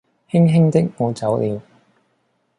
[0.31, 1.61] 輕輕的我走了